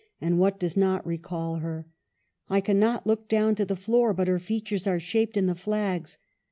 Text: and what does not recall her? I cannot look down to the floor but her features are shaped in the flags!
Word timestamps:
and 0.19 0.39
what 0.39 0.59
does 0.59 0.75
not 0.75 1.05
recall 1.05 1.57
her? 1.57 1.85
I 2.49 2.59
cannot 2.59 3.05
look 3.05 3.27
down 3.29 3.53
to 3.53 3.65
the 3.65 3.75
floor 3.75 4.15
but 4.15 4.27
her 4.27 4.39
features 4.39 4.87
are 4.87 4.99
shaped 4.99 5.37
in 5.37 5.45
the 5.45 5.53
flags! 5.53 6.17